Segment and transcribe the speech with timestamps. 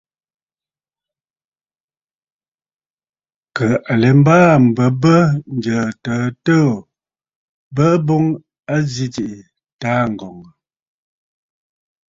[3.55, 5.15] Kə̀ à lɛ mbaà m̀bə bə
[5.59, 6.77] ǹjə̀ə̀ təə təə ò,
[7.75, 8.25] bəə boŋ
[8.75, 9.47] a zi tsiꞌì
[9.81, 10.51] taaŋgɔ̀ŋə̀.